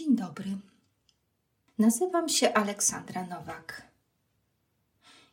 [0.00, 0.58] Dzień dobry.
[1.78, 3.88] Nazywam się Aleksandra Nowak.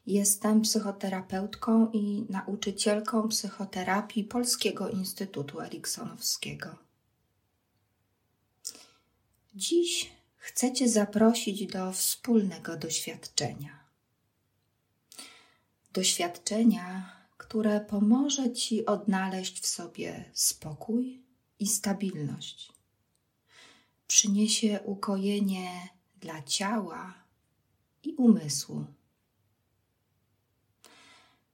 [0.07, 6.75] Jestem psychoterapeutką i nauczycielką psychoterapii Polskiego Instytutu Eriksonowskiego.
[9.55, 13.79] Dziś chcę Cię zaprosić do wspólnego doświadczenia.
[15.93, 21.21] Doświadczenia, które pomoże Ci odnaleźć w sobie spokój
[21.59, 22.76] i stabilność.
[24.07, 27.13] Przyniesie ukojenie dla ciała
[28.03, 28.85] i umysłu.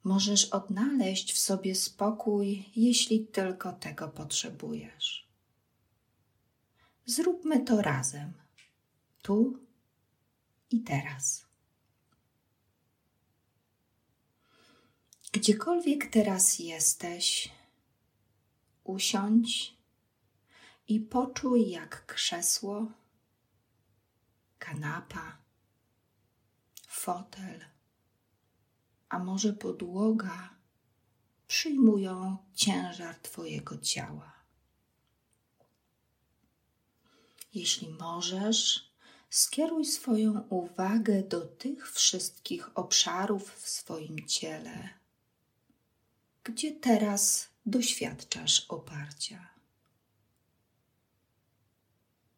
[0.03, 5.27] Możesz odnaleźć w sobie spokój, jeśli tylko tego potrzebujesz.
[7.05, 8.33] Zróbmy to razem,
[9.21, 9.59] tu
[10.71, 11.45] i teraz.
[15.31, 17.49] Gdziekolwiek teraz jesteś,
[18.83, 19.77] usiądź
[20.87, 22.91] i poczuj, jak krzesło,
[24.59, 25.37] kanapa,
[26.87, 27.65] fotel,
[29.09, 30.55] a może podłoga
[31.47, 34.33] przyjmują ciężar Twojego ciała.
[37.53, 38.91] Jeśli możesz,
[39.29, 44.89] skieruj swoją uwagę do tych wszystkich obszarów w swoim ciele,
[46.43, 49.52] gdzie teraz doświadczasz oparcia.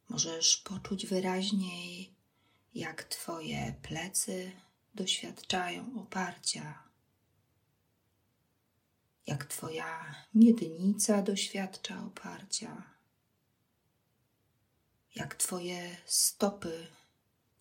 [0.10, 2.14] Możesz poczuć wyraźniej,
[2.76, 4.52] jak Twoje plecy
[4.96, 6.84] doświadczają oparcia,
[9.28, 12.84] jak Twoja miednica doświadcza oparcia,
[15.16, 16.88] jak Twoje stopy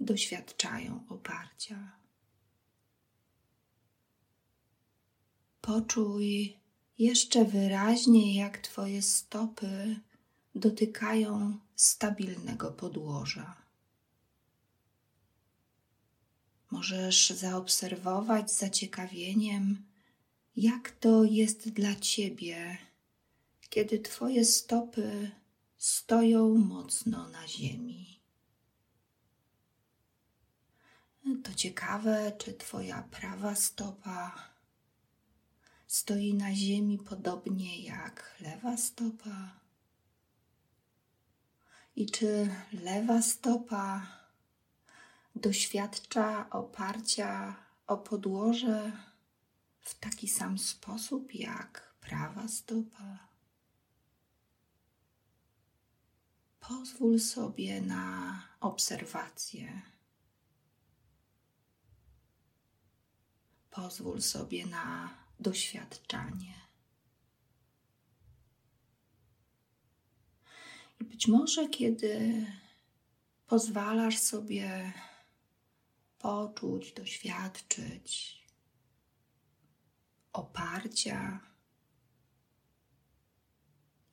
[0.00, 1.92] doświadczają oparcia.
[5.60, 6.56] Poczuj
[6.98, 10.00] jeszcze wyraźniej, jak Twoje stopy
[10.54, 13.56] dotykają stabilnego podłoża.
[16.70, 19.84] Możesz zaobserwować z zaciekawieniem,
[20.56, 22.78] jak to jest dla Ciebie,
[23.70, 25.30] kiedy Twoje stopy
[25.76, 28.20] stoją mocno na ziemi.
[31.44, 34.54] To ciekawe, czy Twoja prawa stopa
[35.86, 39.63] stoi na ziemi podobnie jak lewa stopa
[41.96, 44.06] i czy lewa stopa
[45.34, 47.56] doświadcza oparcia
[47.86, 48.92] o podłoże
[49.80, 53.18] w taki sam sposób jak prawa stopa?
[56.60, 59.82] Pozwól sobie na obserwację.
[63.70, 66.64] Pozwól sobie na doświadczanie.
[70.93, 72.46] I być może, kiedy
[73.46, 74.92] pozwalasz sobie
[76.18, 78.38] poczuć, doświadczyć
[80.32, 81.40] oparcia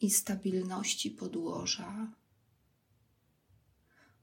[0.01, 2.07] i stabilności podłoża,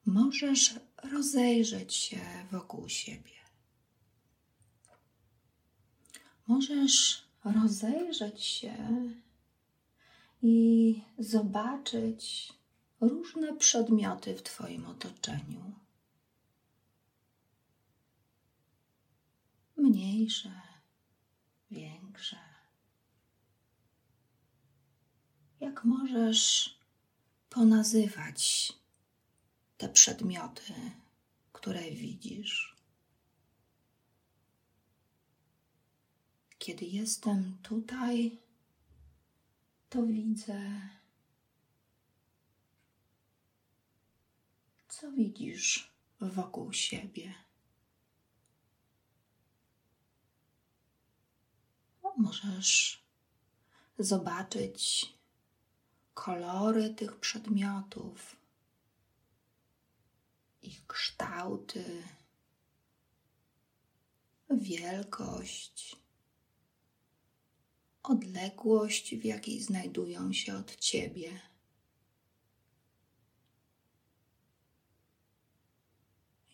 [0.07, 3.39] możesz rozejrzeć się wokół siebie.
[6.47, 8.77] Możesz rozejrzeć się
[10.43, 12.53] i zobaczyć
[13.01, 15.75] różne przedmioty w Twoim otoczeniu.
[19.77, 20.61] Mniejsze,
[21.71, 22.39] większe.
[25.61, 26.79] Jak możesz
[27.51, 28.73] ponazywać
[29.77, 30.75] te przedmioty,
[31.53, 32.77] które widzisz?
[36.59, 38.39] Kiedy jestem tutaj,
[39.89, 40.89] to widzę.
[45.01, 47.35] Co widzisz wokół siebie?
[52.17, 53.03] Możesz
[53.99, 55.13] zobaczyć
[56.15, 58.37] kolory tych przedmiotów,
[60.63, 62.03] ich kształty,
[64.51, 65.97] wielkość
[68.03, 71.41] odległość, w jakiej znajdują się od Ciebie.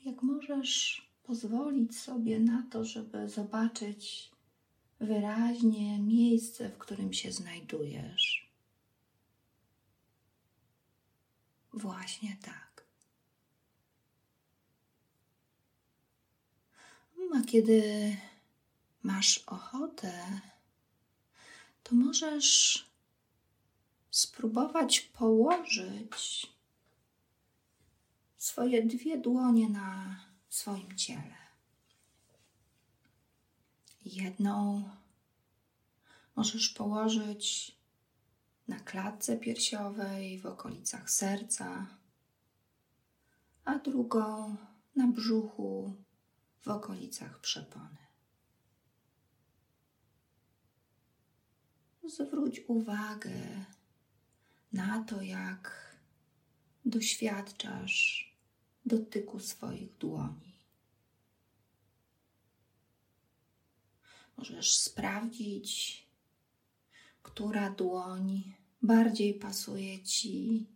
[0.05, 4.31] Jak możesz pozwolić sobie na to, żeby zobaczyć
[5.01, 8.53] wyraźnie miejsce, w którym się znajdujesz.
[11.73, 12.85] Właśnie tak.
[17.35, 17.83] A kiedy
[19.03, 20.41] masz ochotę,
[21.83, 22.85] to możesz
[24.11, 26.47] spróbować położyć
[28.45, 31.37] swoje dwie dłonie na swoim ciele.
[34.05, 34.91] Jedną
[36.37, 37.77] możesz położyć
[38.69, 41.87] na klatce piersiowej w okolicach serca,
[43.65, 44.57] a drugą
[44.97, 45.97] na brzuchu
[46.63, 48.05] w okolicach przepony.
[52.05, 53.65] Zwróć uwagę
[54.73, 55.95] na to, jak
[56.85, 58.24] doświadczasz
[58.87, 60.55] dotyku swoich dłoni.
[64.37, 66.05] Możesz sprawdzić,
[67.23, 70.67] która dłoń bardziej pasuje ci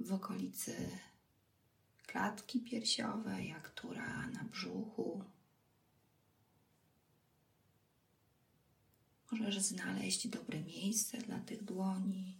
[0.00, 0.90] w okolicy
[2.06, 5.24] klatki piersiowej, a która na brzuchu.
[9.30, 12.34] Możesz znaleźć dobre miejsce dla tych dłoni.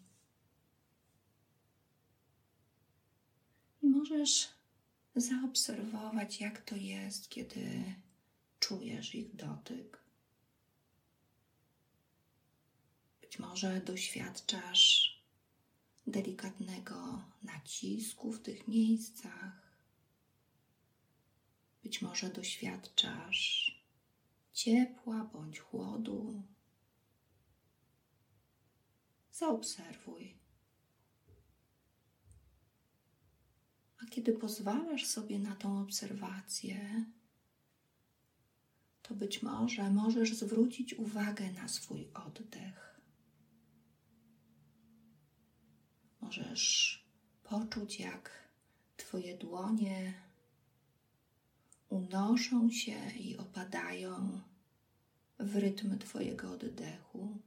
[3.66, 4.48] I możesz
[5.16, 7.94] zaobserwować, jak to jest, kiedy
[8.60, 9.98] czujesz ich dotyk.
[13.20, 15.18] Być może doświadczasz
[16.06, 19.68] delikatnego nacisku w tych miejscach.
[21.82, 23.72] Być może doświadczasz
[24.52, 26.42] ciepła bądź chłodu.
[29.32, 30.34] Zaobserwuj.
[34.18, 37.04] Kiedy pozwalasz sobie na tą obserwację,
[39.02, 43.00] to być może możesz zwrócić uwagę na swój oddech.
[46.20, 47.04] Możesz
[47.44, 48.48] poczuć, jak
[48.96, 50.14] Twoje dłonie
[51.88, 54.40] unoszą się i opadają
[55.38, 57.38] w rytm Twojego oddechu.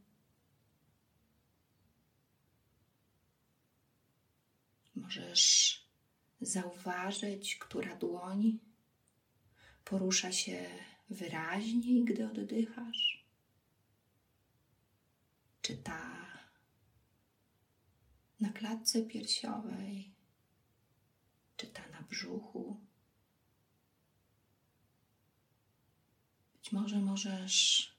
[4.96, 5.81] Możesz
[6.42, 8.60] zauważyć, która dłoń
[9.84, 10.70] porusza się
[11.10, 13.26] wyraźniej, gdy oddychasz.
[15.62, 16.22] Czy ta
[18.40, 20.12] na klatce piersiowej,
[21.58, 22.80] czy ta na brzuchu.
[26.54, 27.92] Być może możesz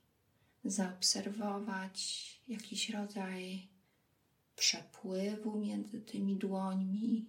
[0.65, 3.69] zaobserwować jakiś rodzaj
[4.57, 7.27] przepływu między tymi dłońmi,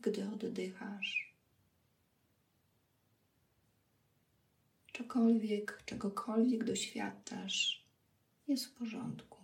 [0.00, 1.34] gdy oddychasz.
[4.92, 7.86] Cokolwiek, czegokolwiek doświadczasz,
[8.48, 9.38] jest w porządku.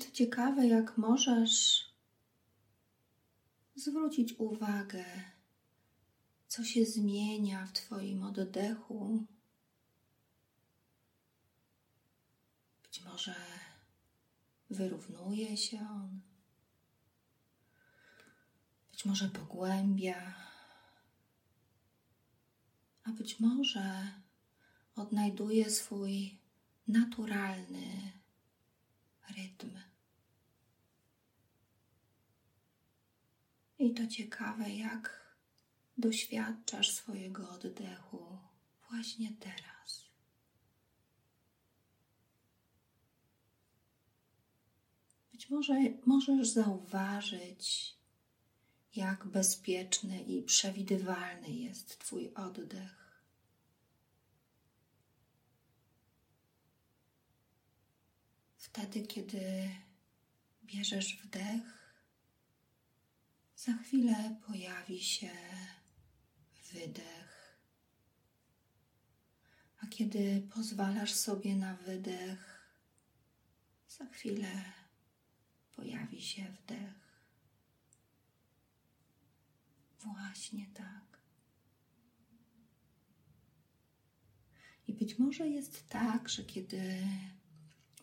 [0.00, 1.84] Co ciekawe, jak możesz
[3.74, 5.04] zwrócić uwagę,
[6.48, 9.24] co się zmienia w Twoim oddechu.
[12.82, 13.34] Być może
[14.70, 16.20] wyrównuje się on,
[18.90, 20.34] być może pogłębia,
[23.04, 24.12] a być może
[24.96, 26.38] odnajduje swój
[26.88, 28.12] naturalny
[29.36, 29.78] rytm.
[33.78, 35.34] I to ciekawe, jak
[35.98, 38.38] doświadczasz swojego oddechu
[38.90, 40.07] właśnie teraz.
[45.38, 45.74] Być może
[46.06, 47.94] możesz zauważyć,
[48.94, 53.22] jak bezpieczny i przewidywalny jest Twój oddech.
[58.56, 59.70] Wtedy, kiedy
[60.64, 61.94] bierzesz wdech,
[63.56, 65.30] za chwilę pojawi się
[66.72, 67.58] wydech.
[69.80, 72.70] A kiedy pozwalasz sobie na wydech,
[73.88, 74.78] za chwilę
[75.78, 77.22] pojawi się wdech.
[80.00, 81.22] Właśnie tak.
[84.86, 87.06] I być może jest tak, że kiedy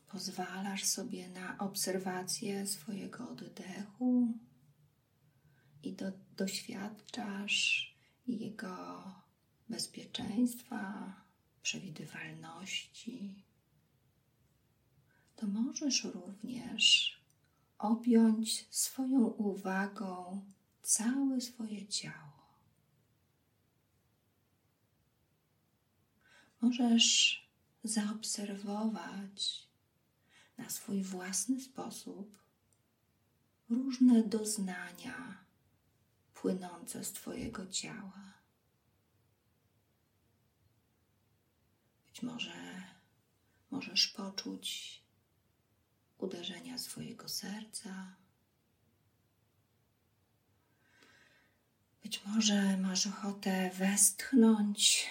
[0.07, 4.37] pozwalasz sobie na obserwację swojego oddechu
[5.83, 7.95] i do, doświadczasz
[8.27, 9.03] jego
[9.69, 11.13] bezpieczeństwa,
[11.61, 13.45] przewidywalności,
[15.35, 17.15] to możesz również
[17.77, 20.41] objąć swoją uwagą
[20.81, 22.35] całe swoje ciało.
[26.61, 27.45] Możesz
[27.83, 29.67] zaobserwować
[30.57, 32.37] na swój własny sposób
[33.69, 35.45] różne doznania
[36.33, 38.33] płynące z Twojego ciała.
[42.07, 42.83] Być może
[43.71, 45.01] możesz poczuć
[46.17, 48.15] uderzenia swojego serca.
[52.03, 55.07] Być może masz ochotę westchnąć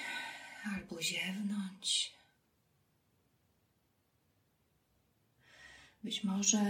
[0.64, 2.14] albo ziewnąć.
[6.02, 6.60] Być może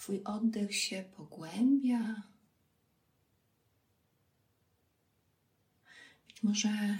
[0.00, 2.22] Twój oddech się pogłębia.
[6.26, 6.98] Być może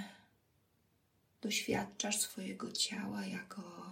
[1.41, 3.90] doświadczasz swojego ciała jako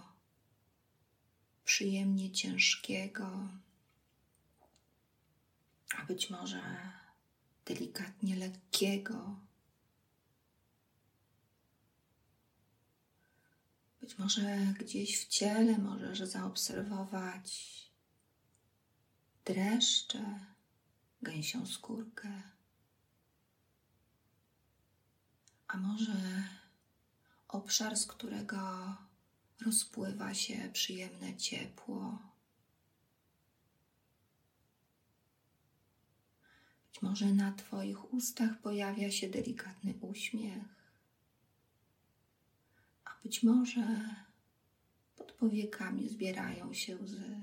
[1.69, 3.47] przyjemnie ciężkiego,
[5.97, 6.61] a być może
[7.65, 9.39] delikatnie lekkiego.
[14.01, 17.51] Być może gdzieś w ciele możesz zaobserwować
[19.45, 20.39] dreszcze,
[21.21, 22.41] gęsią skórkę.
[25.67, 26.43] A może
[27.47, 28.59] obszar, z którego
[29.65, 32.19] rozpływa się przyjemne ciepło.
[36.87, 40.93] Być może na Twoich ustach pojawia się delikatny uśmiech,
[43.05, 44.15] a być może
[45.15, 47.41] pod powiekami zbierają się łzy.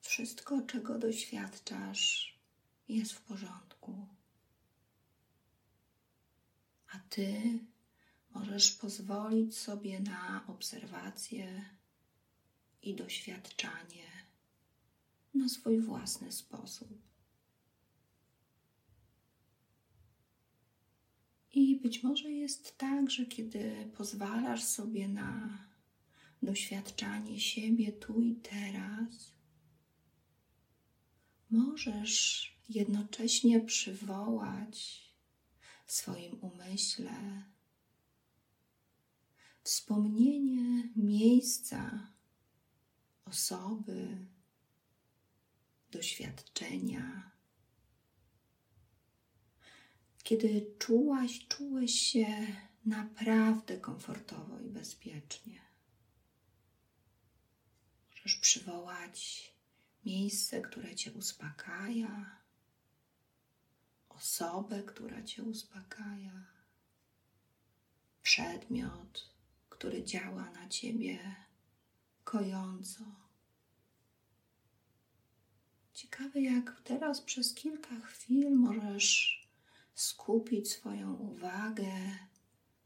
[0.00, 2.38] Wszystko, czego doświadczasz,
[2.88, 4.06] jest w porządku.
[6.92, 7.58] A Ty
[8.34, 11.64] możesz pozwolić sobie na obserwację
[12.82, 14.06] i doświadczanie
[15.34, 17.02] na swój własny sposób.
[21.52, 25.58] I być może jest tak, że kiedy pozwalasz sobie na
[26.42, 29.32] doświadczanie siebie tu i teraz,
[31.50, 35.02] możesz jednocześnie przywołać
[35.86, 37.44] w swoim umyśle
[39.62, 42.08] wspomnienie miejsca,
[43.24, 44.26] osoby,
[45.90, 47.30] doświadczenia.
[50.22, 52.26] Kiedy czułaś, czułeś się
[52.84, 55.60] naprawdę komfortowo i bezpiecznie.
[58.10, 59.52] Możesz przywołać
[60.04, 62.36] miejsce, które Cię uspokaja,
[64.08, 66.46] osobę, która Cię uspokaja,
[68.22, 69.31] przedmiot,
[69.82, 71.36] który działa na Ciebie
[72.24, 73.04] kojąco.
[75.94, 79.42] Ciekawe, jak teraz przez kilka chwil możesz
[79.94, 81.92] skupić swoją uwagę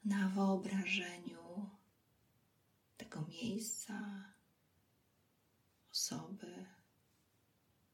[0.04, 1.70] na wyobrażeniu
[2.96, 4.24] tego miejsca,
[5.92, 6.66] osoby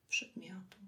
[0.08, 0.78] przedmiotu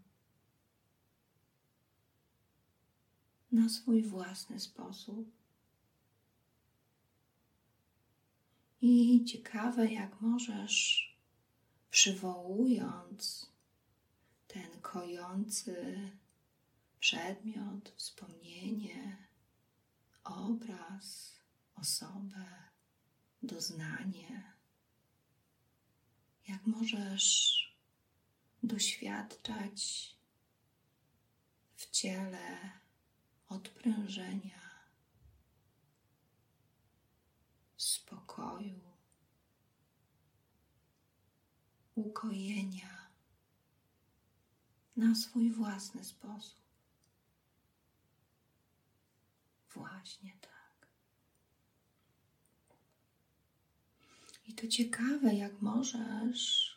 [3.52, 5.43] na swój własny sposób.
[8.86, 11.08] I ciekawe, jak możesz,
[11.90, 13.50] przywołując
[14.48, 16.10] ten kojący
[17.00, 19.16] przedmiot, wspomnienie,
[20.24, 21.32] obraz,
[21.74, 22.44] osobę,
[23.42, 24.52] doznanie,
[26.48, 27.58] jak możesz
[28.62, 30.14] doświadczać
[31.76, 32.70] w ciele
[33.48, 34.63] odprężenia,
[41.94, 43.08] ukojenia
[44.96, 46.64] na swój własny sposób.
[49.74, 50.88] Właśnie tak.
[54.48, 56.74] I to ciekawe, jak możesz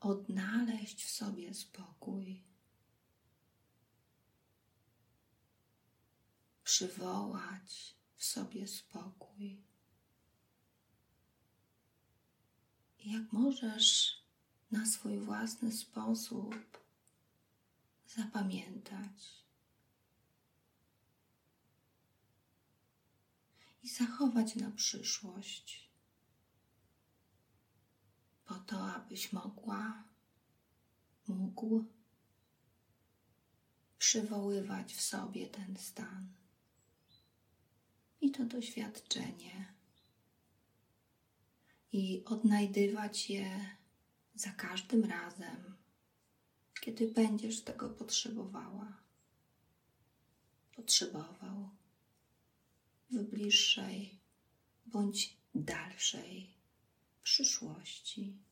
[0.00, 2.42] odnaleźć w sobie spokój,
[6.64, 9.62] przywołać w sobie spokój.
[13.04, 14.18] Jak możesz
[14.70, 16.54] na swój własny sposób
[18.16, 19.44] zapamiętać
[23.82, 25.88] i zachować na przyszłość
[28.44, 30.04] po to, abyś mogła,
[31.28, 31.84] mógł
[33.98, 36.28] przywoływać w sobie ten stan.
[38.20, 39.77] I to doświadczenie
[41.92, 43.76] i odnajdywać je
[44.34, 45.76] za każdym razem,
[46.80, 48.96] kiedy będziesz tego potrzebowała,
[50.76, 51.68] potrzebował
[53.10, 54.18] w bliższej
[54.86, 56.50] bądź dalszej
[57.22, 58.47] przyszłości.